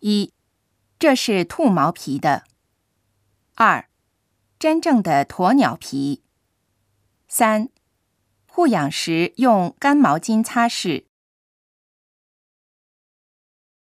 [0.00, 0.32] 一
[0.98, 2.44] 这是兔毛皮的
[3.56, 3.88] 二
[4.58, 6.22] 真正的鸵鸟皮
[7.26, 7.68] 三
[8.48, 11.07] 护养时用干毛巾擦拭